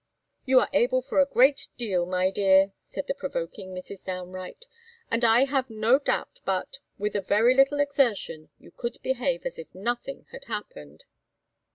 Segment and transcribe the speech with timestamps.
[0.45, 4.03] "You are able for a great deal, my dear!" said the provoking Mrs.
[4.03, 4.65] Downe Wright;
[5.11, 9.59] "and I have no doubt but, with a very little exertion, you could behave as
[9.59, 11.03] if nothing had happened."